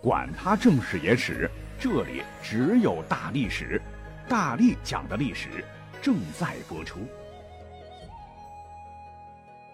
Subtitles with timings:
[0.00, 3.82] 管他正史野史，这里只有大历史，
[4.28, 5.64] 大力讲的历史
[6.00, 7.00] 正在播出。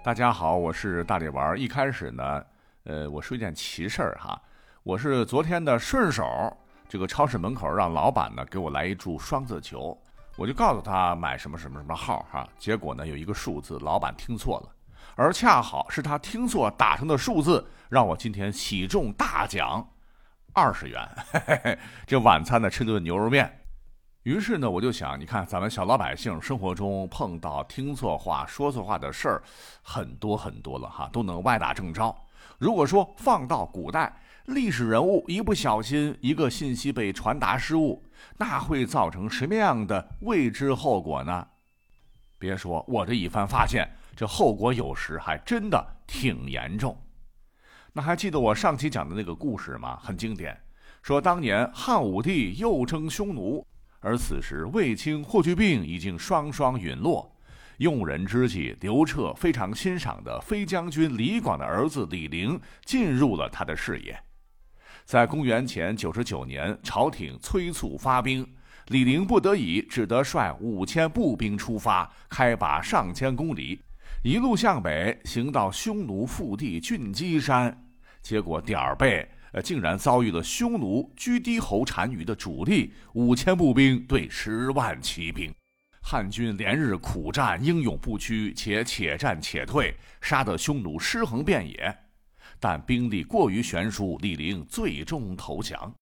[0.02, 1.60] 大家好，我是大力丸。
[1.60, 2.44] 一开始呢，
[2.84, 4.40] 呃，我说一件奇事儿哈，
[4.82, 6.56] 我是昨天的顺手，
[6.88, 9.94] 这个超市门口让老板呢给我来一注双色球，
[10.36, 14.72] 我就告诉他买什么什么什么号哈，结果呢有一个数字，老板听错了，
[15.16, 19.86] 而恰好是他听错打成的数字，让我今天喜中大奖。
[20.56, 23.60] 二十元，嘿嘿嘿，这晚餐呢吃顿牛肉面。
[24.22, 29.42] 于是呢，我就想，你看咱们小老百姓生活中碰到听错话、说错话的事儿
[29.82, 32.16] 很多很多了哈，都能歪打正着。
[32.56, 38.00] 如果说放到古代，历史人物一不小心，一个信息被传达失误，
[38.38, 41.48] 那会造成什么样的未知后果呢？
[42.38, 46.96] 别说我这一番发现，这后果有时还真的挺严重。
[47.96, 49.96] 那还记得我上期讲的那个故事吗？
[50.02, 50.60] 很经典，
[51.00, 53.64] 说当年汉武帝又征匈奴，
[54.00, 57.32] 而此时卫青、霍去病已经双双陨落。
[57.78, 64.18] 用人之际，刘彻非常欣赏的飞将军李广的儿子李陵进入了他的视野。
[65.04, 68.44] 在公元前九十九年，朝廷催促发兵，
[68.88, 73.80] 李陵不得已只得率五千步兵出发，开拔上千公里，
[74.24, 77.83] 一路向北，行到匈奴腹地俊基山。
[78.24, 85.54] 结果点儿背，呃，竟然遭遇了匈奴居低侯单于的主力五千步兵对十万骑兵，
[86.00, 91.94] 汉军连日苦战，英勇不屈，且且战且退，杀得匈奴尸横遍野。
[92.58, 95.94] 但兵力过于悬殊，李陵最终投降。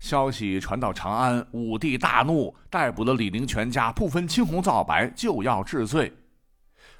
[0.00, 6.10] 消息传到长安，武帝大怒，逮捕了李陵全家，不分青红皂白，就要治罪。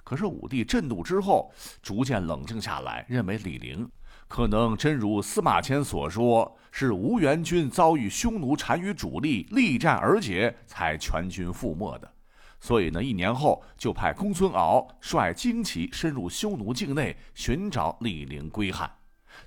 [0.04, 3.88] 可是武帝震怒之后，逐渐冷静下来，认为李陵。
[4.28, 12.12] 可能真如司马迁所说，是吴元军遭遇匈奴单于主力，力战而解，才全军覆没的。
[12.60, 18.90] 所以呢，一年后就派公孙敖率精骑深入匈奴境内寻找李陵归汉。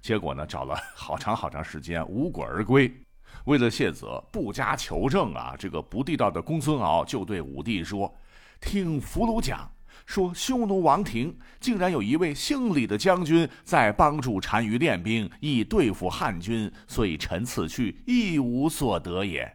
[0.01, 2.91] 结果呢，找了好长好长时间，无果而归。
[3.45, 8.13] 为了谢责，不加求证啊，这个不地道的公孙敖就对武帝说
[8.59, 9.69] ：“听俘虏讲。”
[10.11, 19.49] 说匈奴王庭竟然有一位姓李的将军在帮助单于练兵，以对付汉军，所以臣此去一无所得也。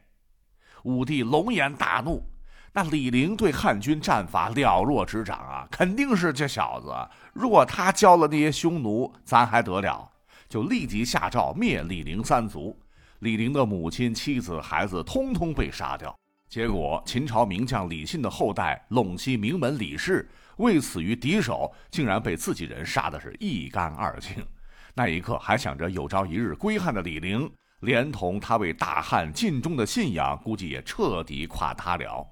[0.84, 2.24] 武帝龙颜大怒，
[2.72, 6.90] 那李陵对汉军战法了若指掌啊，肯定是这小子。
[7.34, 10.10] 若他教了那些匈奴，咱还得了？
[10.48, 12.74] 就立即下诏灭李陵三族，
[13.18, 16.16] 李陵的母亲、妻子、孩子通通被杀掉。
[16.48, 24.46] 结果，秦朝名将李信的后代陇西名门李氏，为此于敌手，竟然被自己人杀的是一干二净。
[24.94, 27.50] 那一刻，还想着有朝一日归汉的李陵，
[27.80, 32.26] 连同他为大汉尽忠的信仰，估计也彻底垮塌了。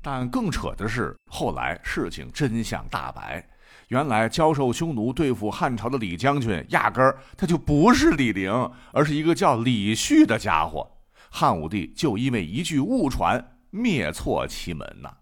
[0.00, 3.44] 但更扯的是，后来事情真相大白，
[3.88, 8.52] 原来教授匈奴对付汉朝的李将军，压根儿他就不是李陵，
[8.92, 10.88] 而是一个叫李旭的家伙。
[11.30, 15.12] 汉武帝就因为一句误传灭错其门呐，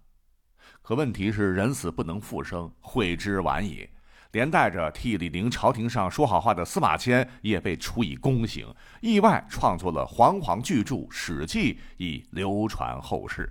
[0.82, 3.88] 可问题是人死不能复生，悔之晚矣。
[4.32, 13.50] 连带着替李陵朝廷上说好话的司马迁也被处以宫刑，意外创作了煌煌巨著《史记》，以流传后世。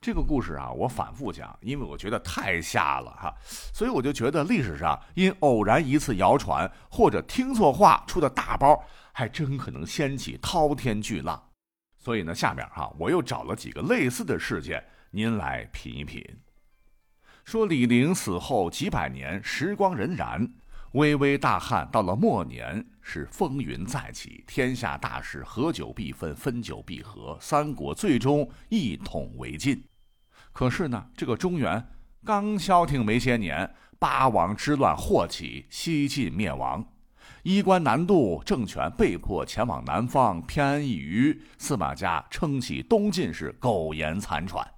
[0.00, 3.34] 这个故事啊，我反复讲，因为我觉得太吓了哈，
[3.74, 8.82] 所以我就觉得历史上因偶然一次谣传或者听错话出的大包，
[9.12, 11.50] 还真可能掀起滔天巨浪。
[11.98, 16.24] 所以呢，下面哈，我又找了几个类似的事件，您来品一品。
[17.48, 20.46] 说李陵死后几百年，时光荏苒，
[20.92, 29.82] 巍巍大汉到了末年是风云再起，天下大事合久必分，分久必合，三国最终一统为晋。
[30.52, 31.82] 可是呢，这个中原
[32.22, 36.86] 刚消停没些年，八王之乱祸起，西晋灭亡。
[37.44, 41.40] 衣冠南渡，政权被迫前往南方偏安一隅。
[41.56, 44.70] 司马家撑起东晋是苟延残喘，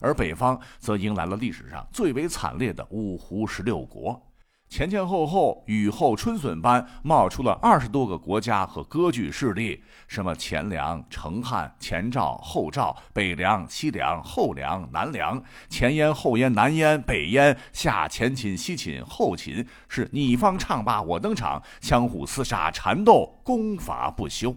[0.00, 4.22] 而北方则迎来了历史上最为惨烈的五胡十六国。
[4.68, 24.56] 前前后后，雨后春笋般冒出了二十多个国家和割据势力，什么前凉、成汉、前赵、后赵、北凉、西凉、后凉、南凉、前燕、后燕、南燕、北燕，下前秦、西秦、后秦，是你方唱罢我登场，相互厮杀、缠斗、攻伐不休。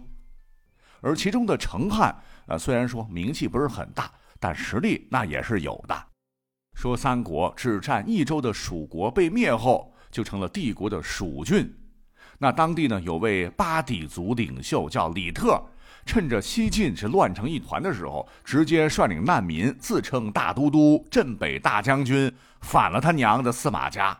[1.00, 4.10] 而其中的成汉，呃，虽然说名气不是很大，
[4.40, 5.94] 但实力那也是有的。
[6.74, 9.94] 说三国只占一州的蜀国被灭后。
[10.10, 11.72] 就成了帝国的蜀郡，
[12.36, 15.62] 那当地呢有位巴底族领袖叫李特，
[16.04, 22.28] 趁着西晋是乱成一团的时候，直接率领难民自称大都督、镇北大将军，
[22.60, 24.18] 反了他娘的司马家。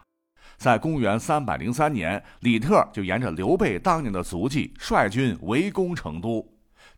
[0.56, 6.46] 在公元三百零三年，李特就沿着刘备当年的足迹，率军围攻成都，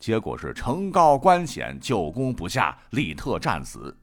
[0.03, 3.97] 结果是城高关险，久攻不下，李特战死。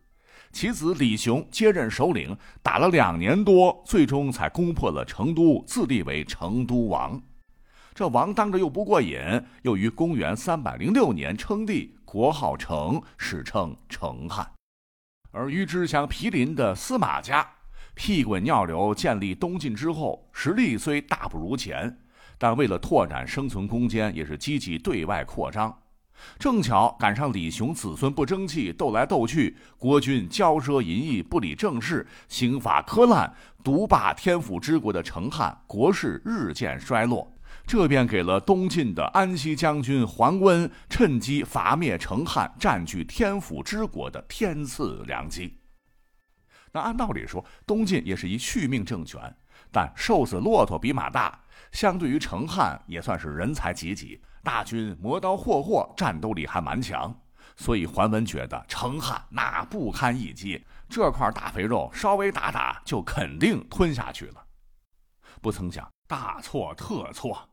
[0.50, 7.22] 其子李雄接任首领，打了两年多，最终才攻破了成都，自立为成都王。
[7.94, 9.20] 这王当着又不过瘾，
[9.64, 14.50] 又于公元三百零六年称帝，国号成，史称成汉。
[15.32, 17.46] 而与之相毗邻的司马家。
[17.94, 22.00] 屁滚尿流建立东晋之后，实力虽大不如前，
[22.38, 25.78] 但为了拓展生存空间，也是积极对外扩张。
[26.38, 33.34] 正巧赶上李雄子孙不争气，斗来斗去，国君骄奢淫逸，不理政事，刑法苛滥，
[33.64, 37.32] 独霸天府之国的成汉，国势日渐衰落。
[37.66, 45.59] 这便给了东晋的安西将军桓温趁机伐灭成汉，占据天府之国的天赐良机。
[46.72, 49.36] 那按道理说，东晋也是一续命政权，
[49.72, 51.40] 但瘦死骆驼比马大，
[51.72, 57.14] 相对于成汉也算是人才济济，大军磨刀霍霍，战斗力还蛮强。
[57.56, 64.46] 所以桓温觉得成汉那不堪一击，这块大肥肉稍微打打就肯定吞下去了。
[65.42, 67.50] 不曾想大错特错，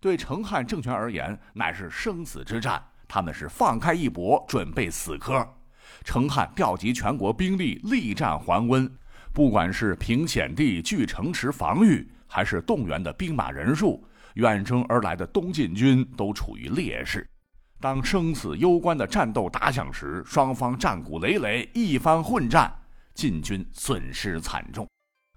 [0.00, 5.56] 对成汉政权而言乃是生死之战，他们是放开一搏，准备死磕。
[6.04, 8.90] 成汉调集全国兵力力战桓温，
[9.32, 14.04] 不管是凭险地据城池防御，还是动员的兵马人数，
[14.34, 17.26] 远征而来的东晋军都处于劣势。
[17.80, 22.70] 当生死攸关的战斗打响时，双方战鼓累累，一番混战，
[23.14, 24.86] 晋军损失惨重。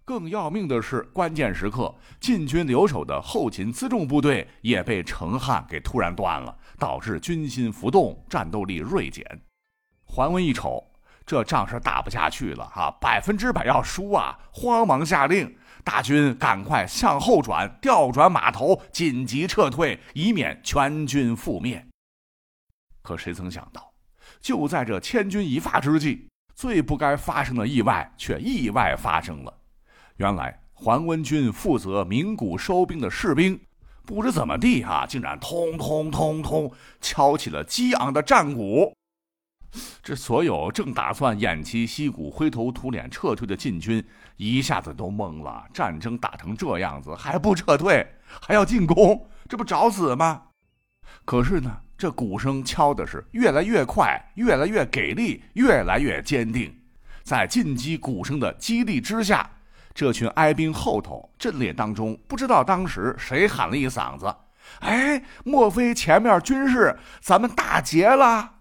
[0.05, 9.25] 更要命的是，关键时刻，晋军留守的后勤辎重部队也被成汉给突然断了，导致军心浮动，战斗力锐减。
[10.13, 10.91] 桓温一瞅，
[11.25, 14.37] 这仗是打不下去了哈，百分之百要输啊！
[14.51, 21.83] 慌忙下令，大军赶快向后转，调转马头，紧急撤退，以免全军覆灭。
[23.01, 23.91] 可谁曾想到，
[24.39, 29.51] 就在这千钧一发之际，最不该发生的意外却意外发生了。
[30.17, 33.59] 原来，桓温军负责鸣鼓收兵的士兵，
[34.05, 36.71] 不知怎么地哈，竟然通通通通
[37.01, 38.95] 敲起了激昂的战鼓。
[40.03, 44.05] 这所有正打算偃旗息鼓、灰头土脸撤退的晋军，
[44.37, 45.65] 一下子都懵了。
[45.73, 48.05] 战争打成这样子，还不撤退，
[48.41, 50.43] 还要进攻，这不找死吗？
[51.25, 56.75] 可是呢，这鼓声敲的是越来越快，越来越给力，越来越坚定。
[57.23, 59.49] 在进击鼓声的激励之下，
[59.93, 64.35] 这群哀兵后头阵列当中，不知道当时谁喊了一嗓子
[64.81, 68.51] ：“哎，莫非前面军士咱们大捷了？”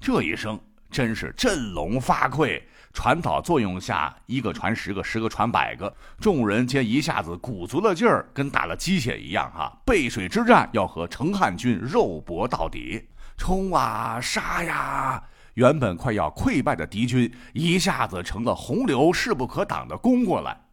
[0.00, 0.58] 这一声
[0.90, 2.62] 真是振聋发聩，
[2.92, 9.76] 传导作用下，一个传十个，十个传百个，众人皆一下子鼓足了劲儿，跟打了鸡血一样哈！
[9.84, 15.22] 背水之战要和成汉军肉搏到底，冲啊，杀呀！
[15.54, 20.65] 原本快要溃败的敌军，一下子成了洪流，势不可挡的攻过来。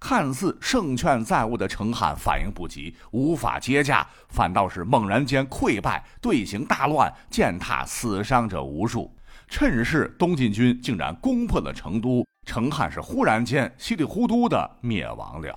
[0.00, 9.14] 看似胜券在握的成汉反应不及，无法接驾，反倒是猛然间溃败，队形大乱，践踏死伤者无数。
[9.46, 15.56] 趁势，东晋军竟然攻破了成都，成汉是忽然间稀里糊涂的灭亡了。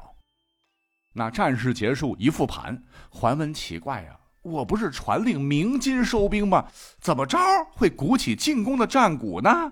[1.14, 6.66] 那战事结束一复盘，桓温奇怪呀，我不是传令鸣金收兵吗？
[7.00, 7.38] 怎么着
[7.72, 9.72] 会鼓起进攻的战鼓呢？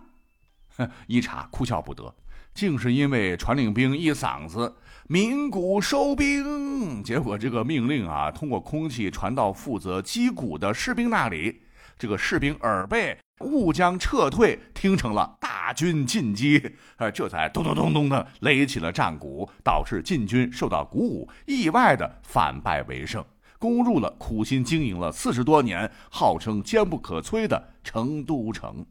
[0.77, 2.15] 哼，一查哭笑不得。
[2.53, 4.75] 竟是因为传令兵一嗓子
[5.07, 11.61] 鸣鼓收兵，结果这个命令啊，通过空气传到负责击鼓的士兵那里，
[11.97, 23.25] 这个士兵耳背，误将撤退听成了大军进击，呃，这才咚咚咚咚的擂起了战鼓，导致晋军受到鼓舞，意外的反败为胜，
[23.59, 28.85] 攻入了苦心经营了四十多年、号称坚不可摧的成都城。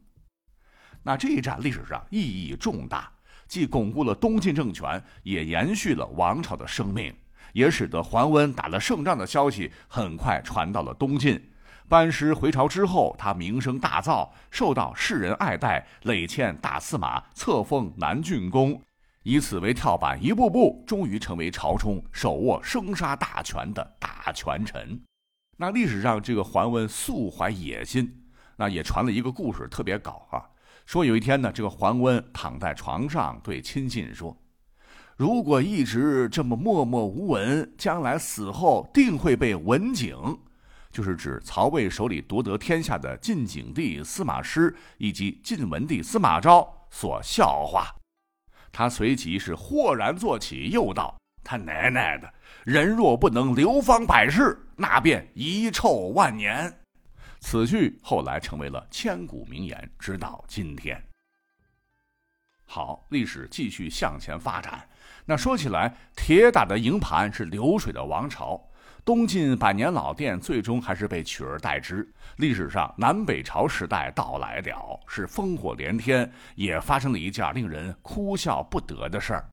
[1.03, 3.11] 那这一战历史上意义重大。
[3.51, 7.13] 既巩固了东晋政权，也延续了王朝的生命，
[7.51, 11.51] 也使得桓温打了胜仗的消息很快传到了东晋。
[11.89, 18.81] 班师回朝之后，他名声大噪，受到世人爱戴，累迁大司马，册封南郡公，
[19.23, 24.97] 以此为跳板，一步步终于成为朝中手握生杀大权的大权臣。
[25.57, 28.23] 那历史上这个桓温素怀野心，
[28.55, 30.47] 那也传了一个故事，特别搞啊。
[30.85, 34.35] 说有一天呢，这个桓温躺在床上，对亲信说
[35.15, 40.15] ：“如果一直这么默默无闻，将来死后定会被文景，
[40.91, 47.87] 就是指曹魏手里夺得天下的晋景帝司马师以及晋文帝司马昭所笑话。
[48.73, 52.33] 他随即是豁然坐起，又道：“他奶奶的，
[52.65, 56.79] 人若不能流芳百世，那便遗臭万年。”
[57.41, 61.03] 此句后来成为了千古名言，直到今天。
[62.65, 64.87] 好，历史继续向前发展。
[65.25, 68.61] 那说起来，铁打的营盘是流水的王朝，
[69.03, 72.07] 东晋百年老店最终还是被取而代之。
[72.37, 79.49] 历史上南北朝时代到来了，是烽火连天，也发生了一件令人哭笑不得的事儿。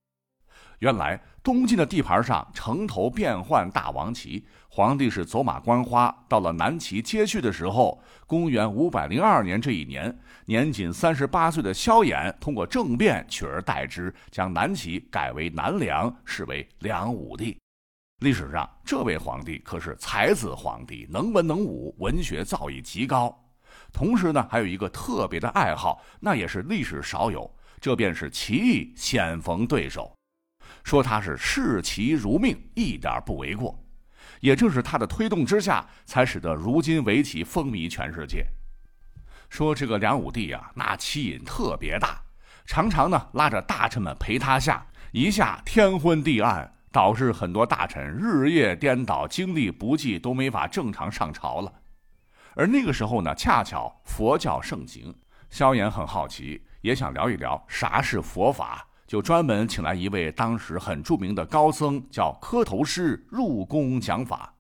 [0.78, 6.15] 原来东晋的地盘上城头变换大王旗，皇帝是走马观花。
[6.29, 17.59] 到了南齐接续的时候，公元五百零二年这一年，年仅三十八岁的萧衍通过政变取而代之，将南齐改为南梁，是为梁武帝。
[18.21, 23.37] 历史上这位皇帝可是才子皇帝，能文能武，文学造诣极高。
[23.93, 30.13] 同时呢，还有一个特别的爱好，那也是历史少有，这便是棋艺，险逢对手。
[30.85, 33.79] 说他是视其如命，一点不为过。
[34.40, 38.47] 也正是他的推动之下，才使得如今围棋风靡全世界。
[39.49, 42.21] 说这个梁武帝啊，那棋瘾特别大，
[42.66, 51.73] 常常呢拉着大臣们陪他下，一下天昏地暗，导致很多大臣日夜颠倒，精力不济，都没法正常上朝了。
[52.54, 55.14] 而那个时候呢，恰巧佛教盛行，
[55.49, 58.88] 萧衍很好奇，也想聊一聊啥是佛法。
[59.09, 64.55] 就专门请来一位当时很著名的高僧，叫磕头师入宫讲法。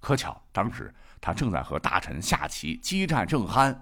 [0.00, 3.74] 可巧当时他正在和大臣下棋，激战正酣，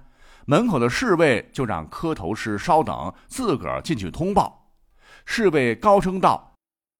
[0.44, 4.74] 门口的侍卫就让磕头师稍等，自个儿进去通报。
[5.24, 6.52] 侍卫高声道：“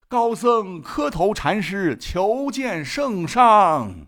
[0.08, 4.06] 高僧磕头禅师求见圣上。”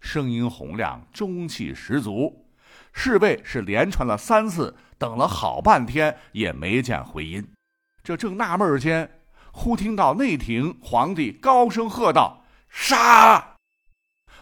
[0.00, 2.48] 声音洪亮，中气十足。
[2.92, 7.48] 侍卫是连传了三次，等了好半天也没见回音。
[8.10, 9.08] 这正纳闷间，
[9.52, 13.54] 忽听到内廷皇帝高声喝道：“杀！”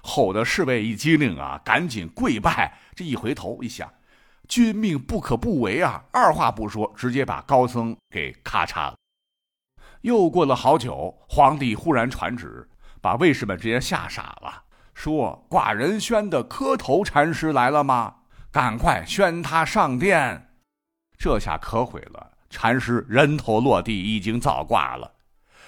[0.03, 2.79] 吼得侍卫一激灵啊，赶紧跪拜。
[2.97, 3.93] 这一回头一想，
[4.49, 6.03] 君命不可不违啊！
[6.11, 8.97] 二话不说，直接把高僧给咔嚓了。
[10.01, 12.67] 又过了好久，皇帝忽然传旨，
[13.03, 14.63] 把卫士们直接吓傻了，
[14.95, 18.15] 说：“寡人宣的磕头禅师来了吗？
[18.51, 20.55] 赶快宣他上殿。”
[21.19, 22.28] 这下可毁了。
[22.51, 25.13] 禅师人头落地，已经早挂了。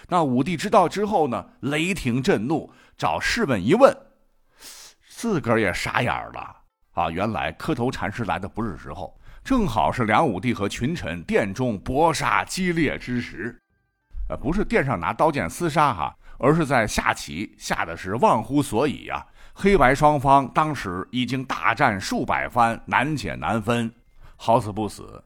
[0.08, 1.46] 那武帝知道之后呢？
[1.60, 3.96] 雷霆震怒，找侍问一问，
[5.08, 6.56] 自个儿也傻眼了
[6.94, 7.10] 啊！
[7.10, 13.56] 原来磕头禅师来的不是时候，正好是梁武帝和群臣殿中搏杀激烈之时。
[14.28, 19.24] 呃，不是殿上拿刀剑厮杀哈，而是在下棋，下的是忘乎所以呀。
[19.52, 23.92] 黑白双方当时已经大战数百番，难解难分，
[24.36, 25.22] 好死不死。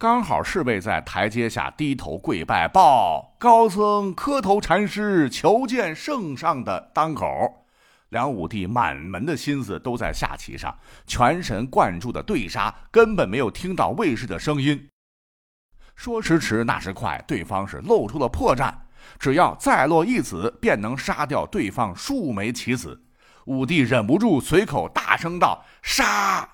[0.00, 7.66] 刚好侍卫在台阶下低头跪拜，报高僧磕头禅师求见圣上的当口，
[8.08, 10.74] 梁武帝满门的心思都在下棋上，
[11.06, 14.88] 全神贯注的对杀，根本没有听到卫士的声音。
[15.94, 18.72] 说时迟，那时快，对方是露出了破绽，
[19.18, 22.98] 只要再落一子，便能杀掉对方数枚棋子。
[23.44, 26.48] 武帝忍不住随口大声道：“杀！”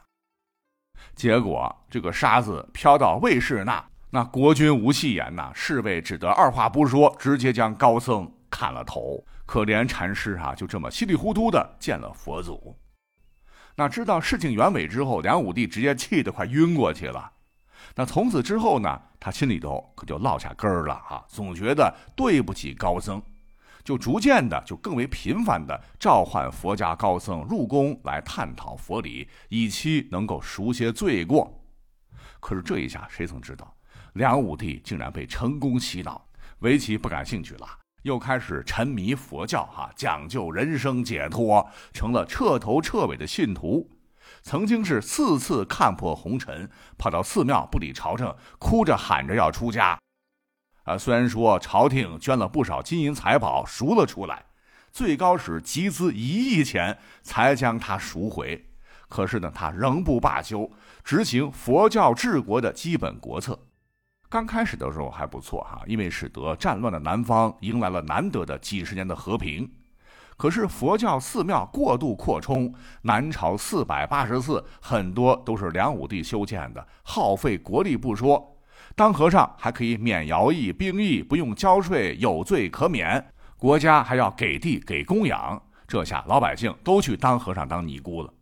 [1.16, 9.24] 结果，这个沙子飘到卫士那，那国君无戏言呐，侍卫只得二话不说，直接将高僧砍了头。
[9.46, 12.76] 可怜禅师啊，就这么稀里糊涂的见了佛祖。
[13.76, 17.32] 那知道事情原委之后，梁武帝直接气得快晕过去了。
[17.94, 23.22] 那从此之后呢，他心里头可就落下根儿了啊，总觉得对不起高僧。
[23.86, 31.62] 就逐渐的，就更为频繁的召唤佛家高僧入宫来探讨佛理，以期能够赎些罪过。
[32.40, 33.72] 可是这一下，谁曾知道，
[34.14, 36.26] 梁武帝竟然被成功洗脑，
[36.58, 43.88] 围棋不感兴趣了，又开始沉迷佛教，哈，讲究人生解脱，成了彻头彻尾的信徒。
[44.42, 49.96] 曾经是四次看破红尘，跑到寺庙不理朝政，哭着喊着要出家。
[50.86, 54.44] 啊，虽然说朝廷捐了不少金银财宝赎了出来，
[54.92, 58.64] 最高时集资一亿钱才将他赎回，
[59.08, 60.70] 可是呢，他仍不罢休，
[61.02, 63.58] 执行佛教治国的基本国策。
[64.28, 69.68] 刚开始的时候还不错哈，因为使得战乱的南方迎来了难得的几十年的和平。
[70.36, 78.55] 可是佛教寺庙过度扩充，南朝四百八十寺很多都是梁武帝修建的，耗费国力不说。
[78.96, 83.22] 当和尚还可以免徭役、兵役，不用交税，有罪可免。
[83.58, 88.32] 国家还要给地给供养，这下老百姓都去当和尚当尼姑了。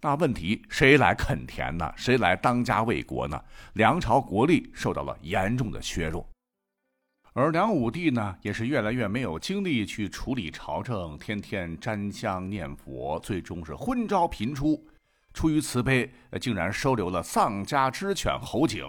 [0.00, 1.92] 那问题谁来垦田呢？
[1.94, 3.38] 谁来当家卫国呢？
[3.74, 6.26] 梁朝国力受到了严重的削弱。
[7.34, 14.82] 而梁武帝呢，也是越来越没有精力去处理朝政，天天沾香念佛，最终是昏招频出。
[15.34, 16.10] 出于慈悲，
[16.40, 18.84] 竟然收留了丧家之犬侯景，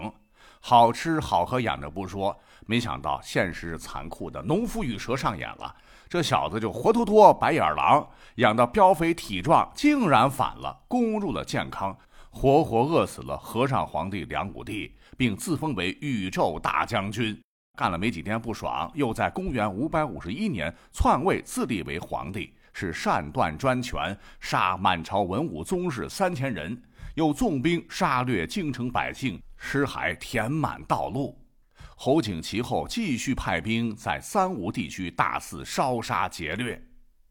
[0.60, 5.74] 好吃好喝养着不说，没想到现实是残酷的农夫与蛇上演了。
[6.08, 11.96] 这小子就活脱脱白眼狼，养到膘肥体壮，竟然反了，攻入了健康，
[12.30, 17.40] 活活饿死了和尚皇帝梁武帝，并自封为宇宙大将军。
[17.78, 26.82] 干了没几天不爽，又在公元五百五十一年篡位自立为皇帝，是擅断专权，杀满朝文武宗室三千人，
[27.14, 31.38] 又纵兵杀掠京城百姓，尸骸填满道路。
[31.94, 36.82] 侯景其后继续派兵在三吴地区大肆烧杀劫掠。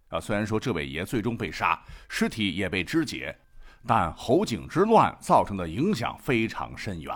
[0.10, 3.36] 啊，虽然说这位爷最终被杀，尸体也被肢解，
[3.86, 7.14] 但侯景之乱造成的影响非常深远。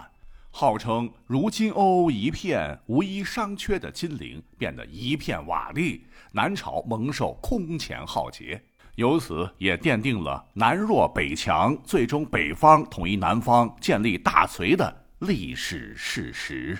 [0.49, 6.01] 号称如金瓯一片，无一伤缺的金陵变得一片瓦砾，
[6.31, 8.63] 南朝蒙受空前浩劫，
[8.95, 16.77] 由此也奠定了南弱北强，最终北方统一南方，建立大隋的历史事实。